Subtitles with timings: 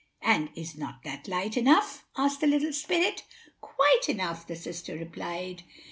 [0.23, 3.21] "And is not that light enough?" asked the little spirit.
[3.61, 5.61] "Quite enough," the sister replied.